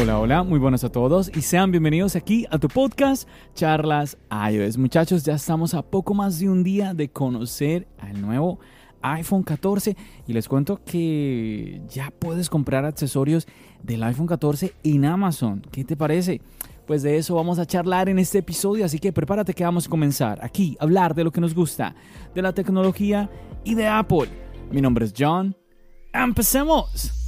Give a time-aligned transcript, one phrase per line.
[0.00, 4.16] Hola, hola, muy buenas a todos y sean bienvenidos aquí a tu podcast Charlas
[4.50, 4.78] iOS.
[4.78, 8.60] Muchachos, ya estamos a poco más de un día de conocer al nuevo
[9.02, 9.94] iPhone 14
[10.26, 13.46] y les cuento que ya puedes comprar accesorios
[13.82, 15.60] del iPhone 14 en Amazon.
[15.70, 16.40] ¿Qué te parece?
[16.86, 19.90] Pues de eso vamos a charlar en este episodio, así que prepárate que vamos a
[19.90, 21.94] comenzar aquí a hablar de lo que nos gusta,
[22.34, 23.28] de la tecnología
[23.64, 24.30] y de Apple.
[24.70, 25.54] Mi nombre es John.
[26.10, 27.19] ¡Empecemos!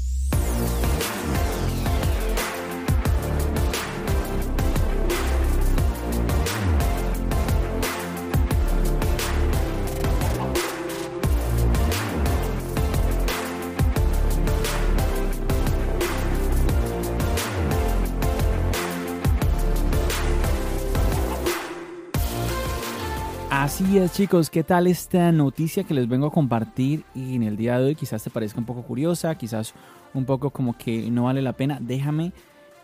[23.90, 27.04] Es chicos, ¿qué tal esta noticia que les vengo a compartir?
[27.14, 29.74] Y en el día de hoy quizás te parezca un poco curiosa, quizás
[30.14, 31.78] un poco como que no vale la pena.
[31.80, 32.32] Déjame,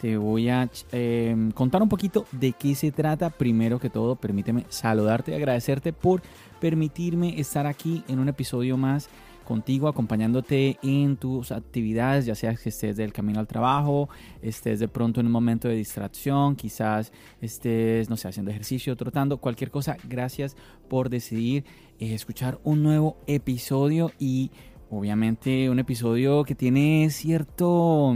[0.00, 3.30] te voy a em, contar un poquito de qué se trata.
[3.30, 6.20] Primero que todo, permíteme saludarte y agradecerte por
[6.60, 9.08] permitirme estar aquí en un episodio más
[9.48, 14.10] contigo, acompañándote en tus actividades, ya sea que estés del camino al trabajo,
[14.42, 19.38] estés de pronto en un momento de distracción, quizás estés, no sé, haciendo ejercicio, trotando,
[19.38, 19.96] cualquier cosa.
[20.06, 20.54] Gracias
[20.91, 21.64] por decidir
[21.98, 24.50] eh, escuchar un nuevo episodio y
[24.91, 28.14] obviamente un episodio que tiene cierto,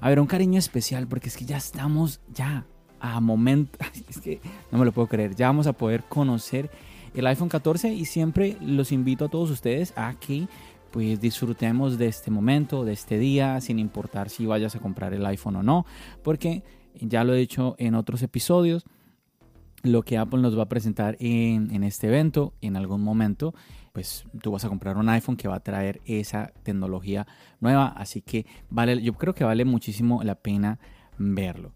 [0.00, 2.66] a ver, un cariño especial porque es que ya estamos ya
[3.00, 4.40] a momento, es que
[4.70, 6.70] no me lo puedo creer, ya vamos a poder conocer
[7.14, 10.48] el iPhone 14 y siempre los invito a todos ustedes a que
[10.90, 15.24] pues disfrutemos de este momento, de este día, sin importar si vayas a comprar el
[15.24, 15.86] iPhone o no,
[16.22, 16.62] porque
[16.94, 18.84] ya lo he dicho en otros episodios,
[19.82, 23.54] lo que Apple nos va a presentar en, este evento, en algún momento,
[23.92, 27.26] pues tú vas a comprar un iPhone que va a traer esa tecnología
[27.58, 30.78] nueva, así que vale, yo creo que vale muchísimo la pena
[31.18, 31.72] verlo.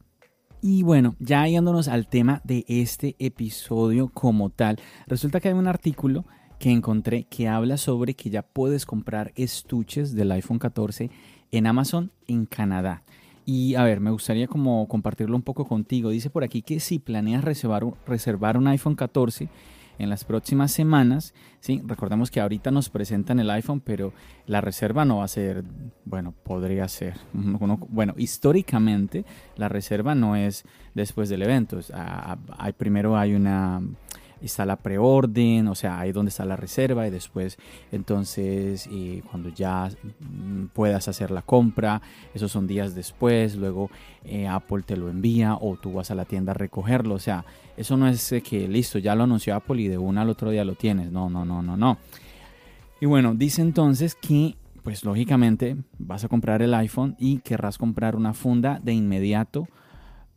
[0.69, 5.69] Y bueno, ya yéndonos al tema de este episodio como tal, resulta que hay un
[5.69, 6.25] artículo
[6.59, 11.09] que encontré que habla sobre que ya puedes comprar estuches del iPhone 14
[11.53, 13.04] en Amazon en Canadá.
[13.44, 16.10] Y a ver, me gustaría como compartirlo un poco contigo.
[16.10, 19.48] Dice por aquí que si planeas reservar, reservar un iPhone 14,
[19.98, 21.34] en las próximas semanas.
[21.60, 21.82] ¿sí?
[21.84, 24.12] Recordemos que ahorita nos presentan el iPhone, pero
[24.46, 25.64] la reserva no va a ser,
[26.04, 27.14] bueno, podría ser.
[27.32, 29.24] bueno, históricamente
[29.56, 30.64] la reserva no es
[30.94, 31.78] después del evento.
[32.58, 33.80] hay, primero hay una
[34.40, 37.58] está la preorden, o sea, ahí donde está la reserva y después
[37.90, 38.88] entonces
[39.30, 39.88] cuando ya
[40.20, 42.02] mm, puedas hacer la compra,
[42.34, 43.90] esos son días después, luego
[44.24, 47.44] eh, Apple te lo envía o tú vas a la tienda a recogerlo, o sea,
[47.76, 50.64] eso no es que listo, ya lo anunció Apple y de una al otro día
[50.64, 51.98] lo tienes, no, no, no, no, no.
[53.00, 58.15] Y bueno, dice entonces que pues lógicamente vas a comprar el iPhone y querrás comprar
[58.15, 59.66] una funda de inmediato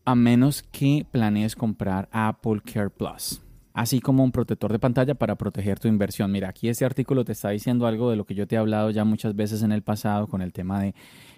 [0.05, 3.41] a menos que planees comprar Apple Care Plus
[3.73, 6.31] así como un protector de pantalla para proteger tu inversión.
[6.31, 8.89] Mira, aquí este artículo te está diciendo algo de lo que yo te he hablado
[8.89, 10.95] ya muchas veces en el pasado con el tema de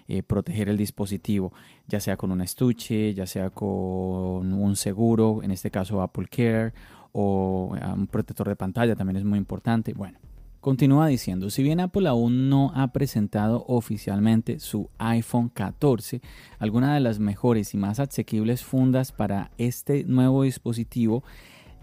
[0.08, 1.52] eh, proteger el dispositivo,
[1.86, 6.72] ya sea con un estuche, ya sea con un seguro, en este caso Apple Care,
[7.12, 9.92] o eh, un protector de pantalla también es muy importante.
[9.92, 10.18] Bueno.
[10.62, 16.22] Continúa diciendo, si bien Apple aún no ha presentado oficialmente su iPhone 14,
[16.60, 21.24] algunas de las mejores y más asequibles fundas para este nuevo dispositivo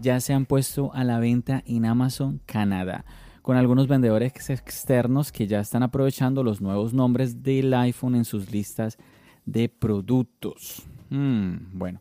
[0.00, 3.04] ya se han puesto a la venta en Amazon Canadá,
[3.42, 8.50] con algunos vendedores externos que ya están aprovechando los nuevos nombres del iPhone en sus
[8.50, 8.98] listas
[9.44, 10.82] de productos.
[11.10, 12.00] Hmm, bueno,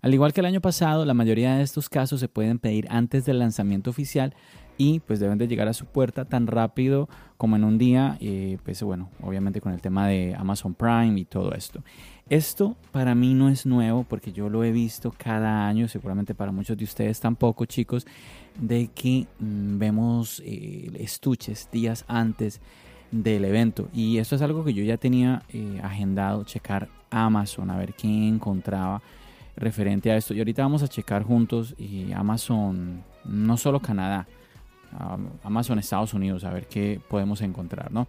[0.00, 3.24] al igual que el año pasado, la mayoría de estos casos se pueden pedir antes
[3.24, 4.34] del lanzamiento oficial
[4.78, 8.58] y pues deben de llegar a su puerta tan rápido como en un día, eh,
[8.64, 11.82] pues bueno, obviamente con el tema de Amazon Prime y todo esto.
[12.30, 16.52] Esto para mí no es nuevo porque yo lo he visto cada año, seguramente para
[16.52, 18.06] muchos de ustedes tampoco, chicos,
[18.58, 22.60] de que mm, vemos eh, estuches días antes
[23.10, 23.88] del evento.
[23.92, 28.06] Y esto es algo que yo ya tenía eh, agendado, checar Amazon, a ver qué
[28.28, 29.02] encontraba
[29.56, 30.34] referente a esto.
[30.34, 34.26] Y ahorita vamos a checar juntos y Amazon, no solo Canadá,
[35.42, 38.08] Amazon Estados Unidos a ver qué podemos encontrar, ¿no?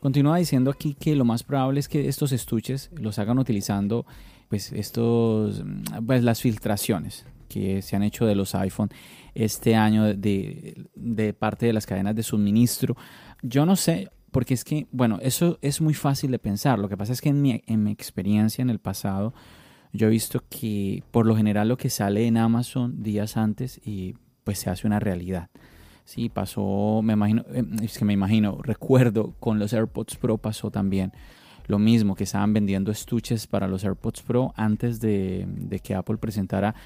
[0.00, 4.06] Continúa diciendo aquí que lo más probable es que estos estuches los hagan utilizando
[4.48, 5.64] pues estos
[6.06, 8.90] pues las filtraciones que se han hecho de los iPhone
[9.34, 12.96] este año de, de parte de las cadenas de suministro.
[13.42, 16.78] Yo no sé, porque es que, bueno, eso es muy fácil de pensar.
[16.78, 19.34] Lo que pasa es que en mi, en mi experiencia en el pasado,
[19.92, 24.14] yo he visto que por lo general lo que sale en Amazon días antes y
[24.44, 25.48] pues se hace una realidad.
[26.06, 30.70] Sí, pasó, me imagino, eh, es que me imagino, recuerdo con los AirPods Pro pasó
[30.70, 31.12] también
[31.66, 36.76] lo mismo, que estaban vendiendo estuches para los AirPods Pro antes de, que Apple presentara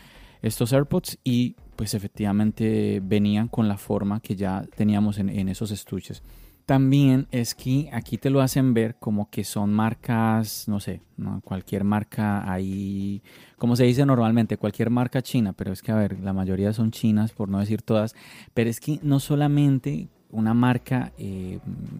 [0.40, 5.70] estos AirPods y pues efectivamente venían con la forma que ya teníamos en, en esos
[5.70, 6.22] estuches.
[6.70, 11.02] También es que aquí te lo hacen ver como que son marcas, no sé,
[11.42, 13.24] cualquier marca ahí,
[13.58, 16.92] como se dice normalmente, cualquier marca china, pero es que a ver, la mayoría son
[16.92, 18.14] chinas, por no decir todas,
[18.54, 21.58] pero es que no solamente una marca eh,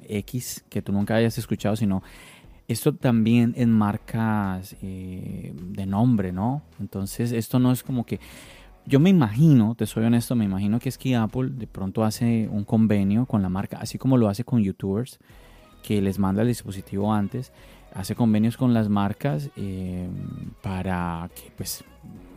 [0.09, 2.05] X que tú nunca hayas escuchado, sino
[2.69, 6.63] esto también en marcas eh, de nombre, ¿no?
[6.79, 8.21] Entonces esto no es como que
[8.91, 12.49] yo me imagino, te soy honesto, me imagino que es que Apple de pronto hace
[12.51, 15.21] un convenio con la marca, así como lo hace con youtubers,
[15.85, 17.53] que les manda el dispositivo antes,
[17.95, 20.09] hace convenios con las marcas eh,
[20.61, 21.85] para que pues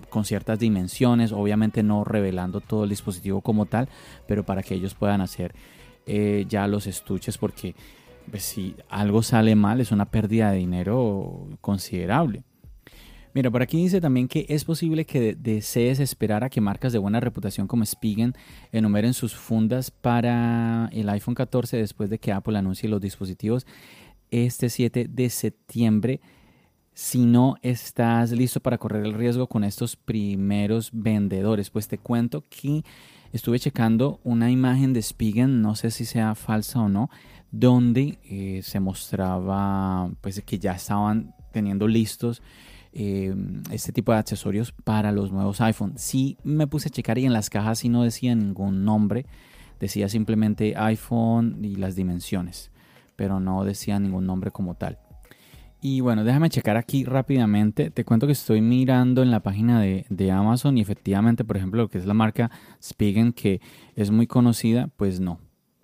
[0.10, 3.90] con ciertas dimensiones, obviamente no revelando todo el dispositivo como tal,
[4.28, 5.56] pero para que ellos puedan hacer
[6.06, 7.74] eh, ya los estuches porque
[8.30, 12.44] pues, si algo sale mal es una pérdida de dinero considerable.
[13.34, 17.00] Mira, por aquí dice también que es posible que desees esperar a que marcas de
[17.00, 18.36] buena reputación como Spigen
[18.72, 23.66] enumeren sus fundas para el iPhone 14 después de que Apple anuncie los dispositivos
[24.30, 26.22] este 7 de septiembre.
[26.94, 32.44] Si no estás listo para correr el riesgo con estos primeros vendedores, pues te cuento
[32.52, 32.84] que
[33.32, 37.10] estuve checando una imagen de Spigen, no sé si sea falsa o no,
[37.50, 42.44] donde eh, se mostraba pues que ya estaban teniendo listos
[42.94, 43.34] eh,
[43.72, 45.94] este tipo de accesorios para los nuevos iPhone.
[45.98, 49.26] Sí me puse a checar y en las cajas sí no decía ningún nombre,
[49.80, 52.72] decía simplemente iPhone y las dimensiones,
[53.16, 55.00] pero no decía ningún nombre como tal.
[55.86, 57.90] Y bueno, déjame checar aquí rápidamente.
[57.90, 61.90] Te cuento que estoy mirando en la página de, Amazon y efectivamente, por ejemplo, lo
[61.90, 62.50] que es la marca
[62.82, 63.60] Spigen, que
[63.98, 65.40] es muy conocida, pues no.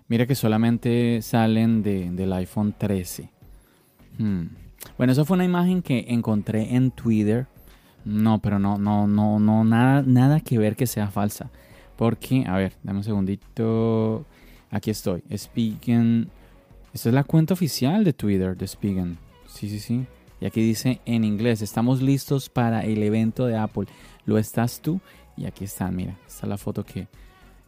[0.08, 3.30] Mira que solamente salen del iPhone 13.
[4.18, 4.46] Hmm.
[4.96, 7.46] Bueno, eso fue una imagen que encontré en Twitter.
[8.04, 11.50] No, pero no, no, no, no, nada, nada que ver que sea falsa.
[11.96, 14.24] Porque, a ver, dame un segundito.
[14.70, 15.22] Aquí estoy.
[15.36, 16.30] Spigen.
[16.92, 19.18] Esta es la cuenta oficial de Twitter de Spigen.
[19.46, 20.06] Sí, sí, sí.
[20.40, 23.86] Y aquí dice en inglés, estamos listos para el evento de Apple.
[24.24, 25.00] ¿Lo estás tú?
[25.36, 26.16] Y aquí están, mira.
[26.26, 27.08] Esta es la foto que,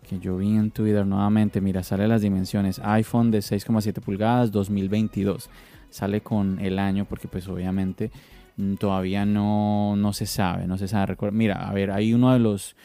[0.09, 1.61] que yo vi en Twitter nuevamente.
[1.61, 2.81] Mira, sale las dimensiones.
[2.81, 5.49] iPhone de 6,7 pulgadas 2022
[5.91, 8.11] sale con el año porque pues obviamente
[8.57, 11.17] mm, todavía no, no se sabe, no se sabe.
[11.31, 12.77] Mira, a ver, hay uno de los...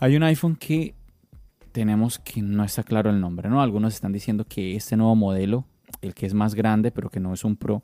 [0.00, 0.94] Hay un iPhone que
[1.72, 3.60] tenemos que no está claro el nombre, ¿no?
[3.60, 5.64] Algunos están diciendo que este nuevo modelo,
[6.02, 7.82] el que es más grande pero que no es un Pro,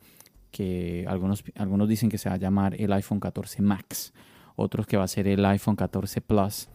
[0.51, 4.13] que algunos, algunos dicen que se va a llamar el iPhone 14 Max,
[4.57, 6.69] otros que va a ser el iPhone 14 Plus.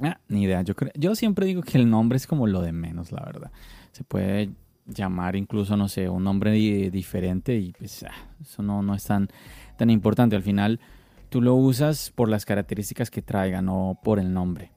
[0.00, 2.72] Ah, ni idea, yo, creo, yo siempre digo que el nombre es como lo de
[2.72, 3.50] menos, la verdad.
[3.92, 4.50] Se puede
[4.86, 9.28] llamar incluso, no sé, un nombre diferente y pues ah, eso no, no es tan,
[9.76, 10.36] tan importante.
[10.36, 10.80] Al final
[11.28, 14.72] tú lo usas por las características que traiga, no por el nombre.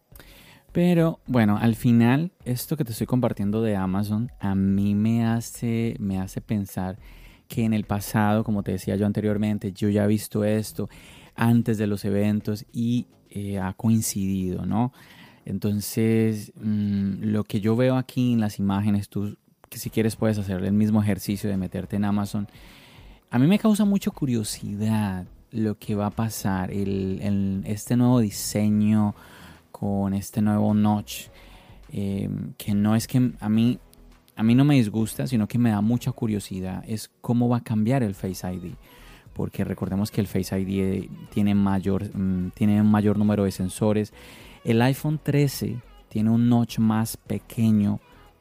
[0.72, 5.96] Pero bueno, al final esto que te estoy compartiendo de Amazon a mí me hace,
[6.00, 7.00] me hace pensar
[7.48, 10.88] que en el pasado, como te decía yo anteriormente, yo ya he visto esto
[11.36, 14.94] antes de los eventos y eh, ha coincidido, ¿no?
[15.46, 19.38] Entonces, mm, lo que yo veo aquí en las imágenes, tú
[19.70, 22.48] que si quieres puedes hacer el mismo ejercicio de meterte en Amazon.
[23.30, 29.16] A mí me causa mucha curiosidad lo que va a pasar, el, este nuevo diseño
[29.72, 31.28] con este nuevo notch,
[31.92, 33.80] em, que no es que a mí,
[34.36, 37.64] a mí no me disgusta, sino que me da mucha curiosidad, es cómo va a
[37.64, 38.74] cambiar el Face ID.
[39.34, 44.12] Porque recordemos que el Face ID tiene, mayor, mm, tiene un mayor número de sensores.
[44.64, 48.00] El iPhone 13 tiene un notch más pequeño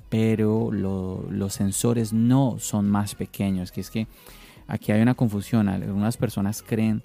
[0.09, 4.07] pero los sensores no son más pequeños, que es que
[4.67, 5.69] aquí hay una confusión.
[5.69, 7.03] Algunas personas creen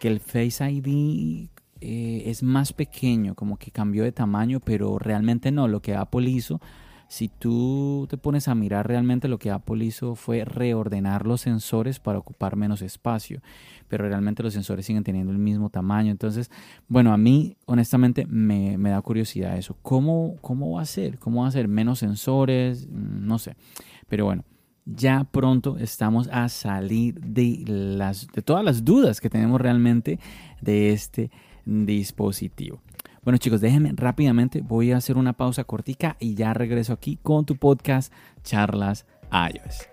[0.00, 1.48] que el Face ID
[1.80, 5.68] eh, es más pequeño, como que cambió de tamaño, pero realmente no.
[5.68, 6.60] Lo que Apple hizo
[7.12, 12.00] si tú te pones a mirar realmente lo que Apple hizo fue reordenar los sensores
[12.00, 13.42] para ocupar menos espacio,
[13.86, 16.10] pero realmente los sensores siguen teniendo el mismo tamaño.
[16.10, 16.50] Entonces,
[16.88, 19.76] bueno, a mí honestamente me, da curiosidad eso.
[19.82, 21.18] ¿Cómo, ¿Cómo va a ser?
[21.18, 21.68] ¿Cómo va a ser?
[21.68, 22.88] ¿Menos sensores?
[22.88, 23.56] Mm, no sé.
[24.08, 24.46] Pero bueno,
[24.86, 30.18] ya pronto estamos a salir de, las, de todas las dudas que tenemos realmente
[30.62, 31.30] de este
[31.66, 32.80] dispositivo.
[33.24, 37.46] Bueno chicos, déjenme rápidamente, voy a hacer una pausa cortica y ya regreso aquí con
[37.46, 38.12] tu podcast
[38.42, 39.86] Charlas iOS.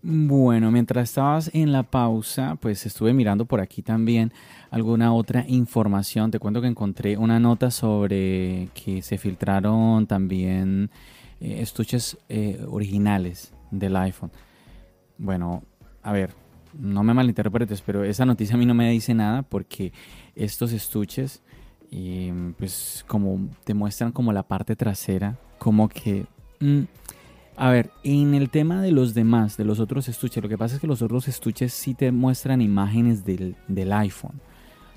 [0.00, 4.32] Bueno, mientras estabas en la pausa, pues estuve mirando por aquí también
[4.70, 6.30] alguna otra información.
[6.30, 10.90] Te cuento que encontré una nota sobre que se filtraron también
[11.42, 14.30] eh, estuches eh, originales del iPhone.
[15.18, 15.62] Bueno,
[16.02, 16.32] a ver,
[16.78, 19.92] no me malinterpretes, pero esa noticia a mí no me dice nada porque
[20.34, 21.42] estos estuches,
[22.56, 26.26] pues como te muestran como la parte trasera, como que...
[26.60, 26.84] Mm,
[27.60, 30.76] a ver, en el tema de los demás, de los otros estuches, lo que pasa
[30.76, 33.56] es que los otros estuches sí te muestran imágenes del,
[33.92, 34.40] iPhone.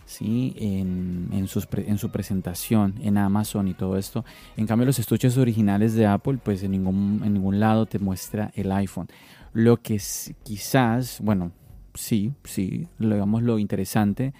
[0.05, 0.53] ¿Sí?
[0.58, 1.48] En, en,
[1.88, 4.25] en, su presentación en Amazon y todo esto.
[4.58, 8.51] En cambio, los estuches originales de Apple, pues en ningún, en ningún lado te muestra
[8.55, 9.08] el iPhone.
[9.53, 10.00] Lo que
[10.43, 11.51] quizás, bueno,
[11.93, 14.34] sí, sí, digamos lo interesante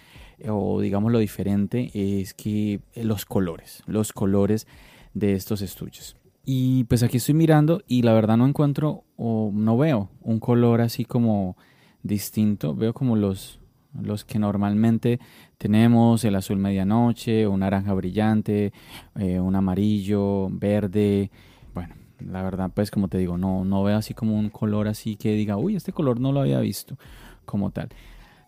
[0.48, 4.68] o digamos lo diferente es que los colores, los colores
[5.14, 6.16] de estos estuches.
[6.44, 10.82] Y pues aquí estoy mirando y la verdad no encuentro o no veo un color
[10.82, 11.56] así como
[12.02, 12.74] distinto.
[12.74, 13.60] Veo como los,
[14.00, 15.20] los que normalmente
[15.58, 18.74] tenemos, el azul medianoche, un naranja brillante,
[19.16, 21.32] eh, un amarillo, verde.
[21.74, 25.16] Bueno, la verdad, pues como te digo, no, no veo así como un color así
[25.16, 26.98] que diga, uy, este color no lo había visto
[27.46, 27.90] como tal.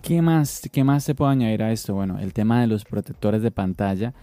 [0.01, 1.93] ¿Qué más, ¿Qué más se puede añadir a esto?
[1.93, 4.13] Bueno, el tema de los protectores de pantalla.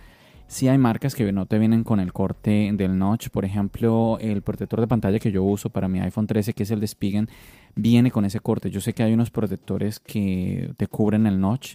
[0.46, 3.28] Sí hay marcas que no te vienen con el corte del notch.
[3.28, 6.70] Por ejemplo, el protector de pantalla que yo uso para mi iPhone 13, que es
[6.70, 7.28] el de Spigen,
[7.74, 8.70] viene con ese corte.
[8.70, 11.74] Yo sé que hay unos protectores que te cubren el notch.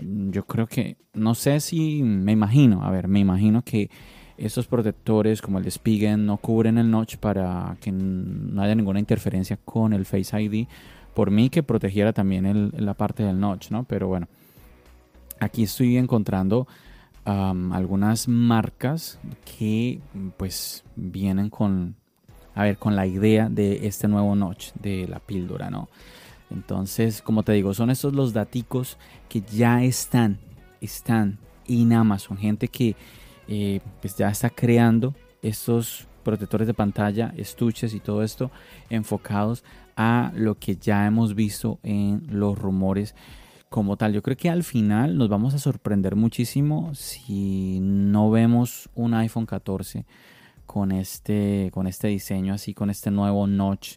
[0.00, 3.90] Yo creo que, no sé si, me imagino, a ver, me imagino que
[4.36, 8.98] estos protectores como el de Spigen no cubren el notch para que no haya ninguna
[8.98, 10.66] interferencia con el Face ID.
[11.14, 13.84] Por mí que protegiera también la parte del notch, ¿no?
[13.84, 14.28] Pero bueno,
[15.40, 16.66] aquí estoy encontrando
[17.24, 19.18] algunas marcas
[19.58, 20.00] que
[20.36, 21.96] pues vienen con,
[22.56, 25.88] a ver, con la idea de este nuevo notch de la píldora, ¿no?
[26.50, 28.96] Entonces, como te digo, son estos los daticos
[29.28, 30.38] que ya están,
[30.80, 32.38] están en Amazon.
[32.38, 32.96] Gente que
[33.46, 38.50] eh, pues ya está creando estos protectores de pantalla, estuches y todo esto
[38.88, 39.62] enfocados
[39.94, 43.14] a lo que ya hemos visto en los rumores
[43.68, 44.14] como tal.
[44.14, 49.44] Yo creo que al final nos vamos a sorprender muchísimo si no vemos un iPhone
[49.44, 50.06] 14
[50.76, 53.96] con este, con este diseño así, con este nuevo notch.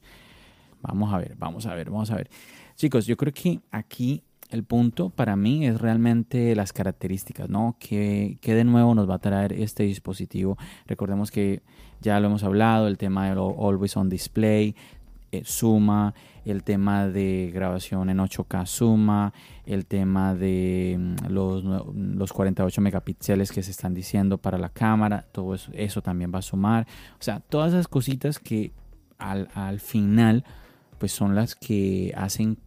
[0.82, 2.30] Vamos a ver, vamos a ver, vamos a ver.
[2.78, 7.76] Chicos, yo creo que aquí el punto para mí es realmente las características, ¿no?
[7.82, 10.58] ¿Qué, de nuevo nos va a traer este dispositivo?
[10.88, 11.64] Recordemos que
[12.00, 14.74] ya lo hemos hablado, el tema de Always On Display,
[15.32, 16.14] eh, suma,
[16.46, 19.34] el tema de grabación en 8K suma,
[19.66, 25.26] el tema de mm, los, los 48 megapíxeles que se están diciendo para la cámara,
[25.32, 26.88] todo eso, eso también va a sumar.
[27.20, 28.72] O sea, todas esas cositas que
[29.18, 30.44] al, al final
[30.98, 32.58] pues son las que hacen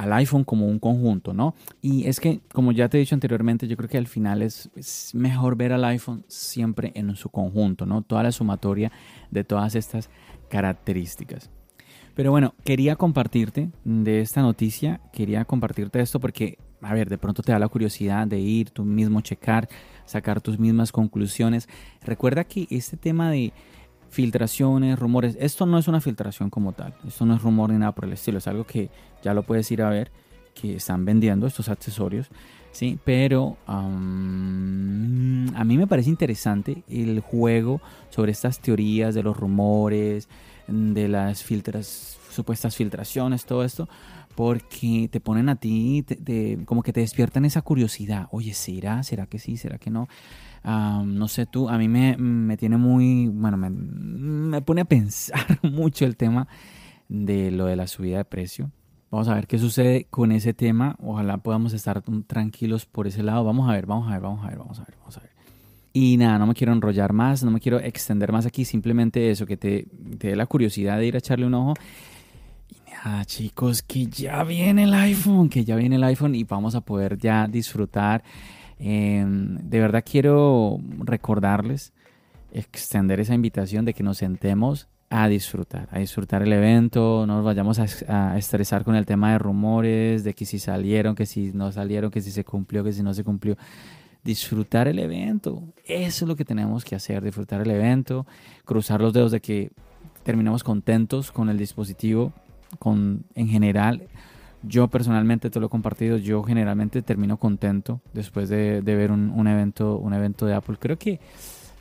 [0.00, 1.54] al iPhone como un conjunto, ¿no?
[1.82, 4.70] Y es que, como ya te he dicho anteriormente, yo creo que al final es,
[5.12, 8.00] mejor ver al iPhone siempre en su conjunto, ¿no?
[8.00, 8.90] Toda la sumatoria
[9.30, 10.08] de todas estas
[10.48, 11.50] características.
[12.14, 17.42] Pero bueno, quería compartirte de esta noticia, quería compartirte esto porque, a ver, de pronto
[17.42, 19.68] te da la curiosidad de ir tú mismo, checar,
[20.04, 21.68] sacar tus mismas conclusiones.
[22.02, 23.52] Recuerda que este tema de
[24.10, 25.36] filtraciones, rumores.
[25.40, 26.94] Esto no es una filtración como tal.
[27.06, 28.38] Esto no es rumor ni nada por el estilo.
[28.38, 28.90] Es algo que
[29.22, 30.10] ya lo puedes ir a ver
[30.54, 32.28] que están vendiendo estos accesorios.
[32.72, 33.82] Sí, pero a
[35.64, 40.28] mí me parece interesante el juego sobre estas teorías de los rumores,
[40.70, 43.88] de las filtras, supuestas filtraciones, todo esto,
[44.34, 46.04] porque te ponen a ti,
[46.64, 48.28] como que te despiertan esa curiosidad.
[48.30, 49.02] Oye, ¿será?
[49.02, 49.56] ¿Será que sí?
[49.56, 50.08] ¿Será que no?
[50.64, 56.16] no sé tú, a mí me, tiene muy, bueno, me, pone a pensar mucho el
[56.16, 56.48] tema
[57.08, 58.70] de lo de la subida de precio.
[59.10, 60.96] Vamos a ver qué sucede con ese tema.
[61.00, 63.42] Ojalá podamos estar tranquilos por ese lado.
[63.42, 65.29] Vamos a ver, vamos a ver, vamos a ver, vamos a ver, vamos a ver.
[65.92, 68.64] Y nada, no me quiero enrollar más, no me quiero extender más aquí.
[68.64, 69.86] Simplemente eso, que te,
[70.18, 71.74] te dé la curiosidad de ir a echarle un ojo.
[73.02, 76.82] Ah, chicos, que ya viene el iPhone, que ya viene el iPhone y vamos a
[76.82, 78.22] poder ya disfrutar.
[78.78, 81.92] Em, de verdad quiero recordarles,
[82.52, 87.44] extender esa invitación de que nos sentemos a disfrutar, a disfrutar el evento, no nos
[87.44, 91.72] vayamos a, estresar con el tema de rumores, de que si salieron, que si no
[91.72, 93.56] salieron, que si se cumplió, que si no se cumplió.
[94.22, 98.26] Disfrutar el evento, eso es lo que tenemos que hacer, disfrutar el evento,
[98.64, 99.70] cruzar los dedos de que
[100.22, 102.32] terminemos contentos con el dispositivo,
[102.78, 104.08] con, en general,
[104.62, 109.96] yo personalmente te lo he compartido, yo generalmente termino contento después de, ver un, evento,
[109.96, 110.76] un evento de Apple.
[110.78, 111.18] Creo que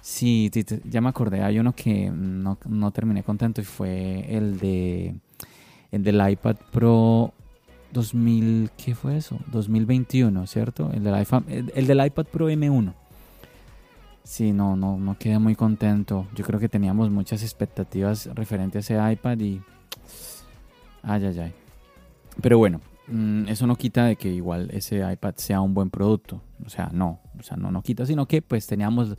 [0.01, 0.49] sí,
[0.85, 5.15] ya me acordé, hay uno que no, terminé contento y fue el de
[5.91, 7.33] el del iPad Pro
[7.91, 9.39] 2000, ¿qué fue eso?
[9.47, 10.91] 2021, ¿cierto?
[10.93, 12.93] El del, iPhone, el, del iPad Pro M1.
[14.23, 16.27] Sí, no, no, no quedé muy contento.
[16.35, 19.61] Yo creo que teníamos muchas expectativas referentes a ese iPad y
[21.03, 21.53] Ay, ay, ay.
[22.41, 26.41] Pero bueno, mm, eso no quita de que igual ese iPad sea un buen producto.
[26.65, 29.15] O sea, no, o sea, no, no quita, sino que pues teníamos,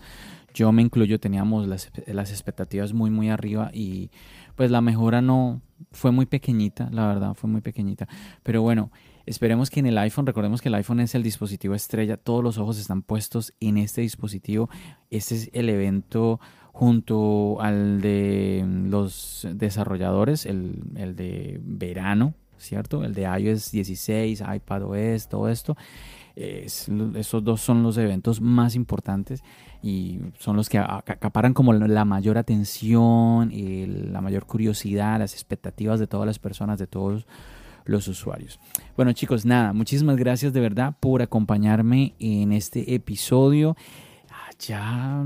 [0.55, 4.11] yo me incluyo, teníamos las, las expectativas muy, muy arriba y
[4.57, 8.09] pues la mejora no fue muy pequeñita, la verdad, fue muy pequeñita.
[8.43, 8.91] Pero bueno,
[9.27, 12.59] esperemos que en el iPhone, recordemos que el iPhone es el dispositivo estrella, todos los
[12.59, 14.69] ojos están puestos en este dispositivo.
[15.11, 16.41] Este es el evento
[16.73, 23.05] junto al de los desarrolladores, el, de verano, ¿cierto?
[23.05, 25.77] El de iOS 16, iPadOS, todo esto.
[26.41, 29.43] Esos dos son los eventos más importantes
[29.83, 36.01] y son los que acaparan como la mayor atención y la mayor curiosidad, las expectativas
[36.01, 37.27] de todas las personas, de todos
[37.85, 38.59] los usuarios.
[38.97, 43.77] Bueno chicos, nada, muchísimas gracias de verdad por acompañarme en este episodio.
[44.31, 45.25] Ah, ya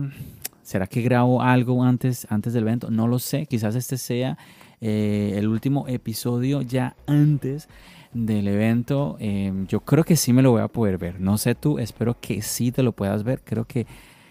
[0.64, 2.90] ¿Será que grabo algo antes, antes del evento?
[2.90, 3.44] No lo sé.
[3.44, 4.38] Quizás este sea
[4.80, 7.68] eh, el último episodio ya antes
[8.14, 9.16] del evento.
[9.18, 11.20] Em, yo creo que sí me lo voy a poder ver.
[11.20, 13.42] No sé tú, espero que sí te lo puedas ver.
[13.44, 13.86] Creo que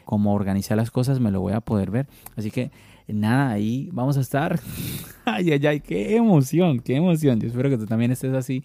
[0.06, 2.08] como organizar las cosas me lo voy a poder ver.
[2.36, 2.72] Así que
[3.08, 4.60] nada, ahí vamos a estar.
[5.26, 7.40] ay, ay, ay, qué emoción, qué emoción.
[7.40, 8.64] Yo espero que tú también estés así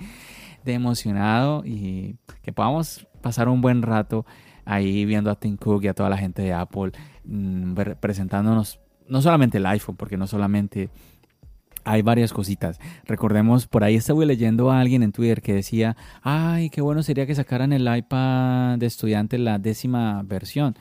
[0.64, 4.24] de emocionado y que podamos pasar un buen rato
[4.64, 6.92] ahí viendo a Tim Cook y a toda la gente de Apple
[7.24, 10.90] mm, presentándonos no solamente el iPhone, porque no solamente
[11.88, 12.78] hay varias cositas.
[13.04, 17.26] Recordemos, por ahí estuve leyendo a alguien en Twitter que decía, ay, qué bueno sería
[17.26, 20.76] que sacaran el iPad de estudiante la décima versión.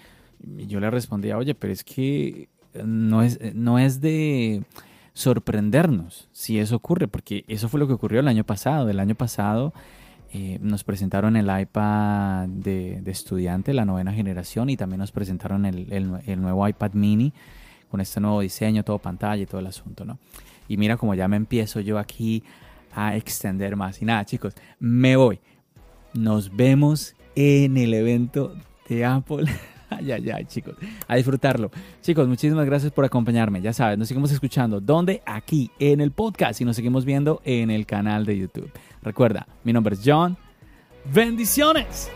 [0.58, 2.50] Y yo le respondía, oye, pero es que
[2.84, 4.64] no es, no es de
[5.14, 8.90] sorprendernos si eso ocurre, porque eso fue lo que ocurrió el año pasado.
[8.90, 9.74] El año pasado
[10.34, 16.42] eh, nos presentaron el iPad de, estudiante, la novena generación, y también nos presentaron el,
[16.42, 17.34] nuevo iPad mini
[17.90, 20.20] con este nuevo diseño, todo pantalla y todo el asunto, ¿no?
[20.68, 22.44] Y mira como ya me empiezo yo aquí
[22.94, 24.02] a extender más.
[24.02, 25.40] Y nada, chicos, me voy.
[26.14, 28.56] Nos vemos en el evento
[28.90, 29.46] de Apple.
[29.90, 30.76] ay, ay, ay, chicos.
[31.08, 31.72] A disfrutarlo.
[32.02, 33.62] Chicos, muchísimas gracias por acompañarme.
[33.62, 34.82] Ya sabes, nos seguimos escuchando.
[34.82, 35.22] ¿Dónde?
[35.26, 36.60] Aquí, en el podcast.
[36.62, 38.72] Y nos seguimos viendo en el canal de YouTube.
[39.02, 40.38] Recuerda, mi nombre es John.
[41.14, 42.10] Bendiciones.